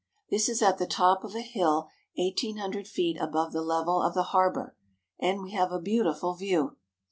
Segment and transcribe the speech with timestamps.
[0.31, 4.15] This is at the top of a hill eighteen hundred feet above the level of
[4.15, 4.75] the harbor,
[5.19, 6.77] and we have a beautiful view.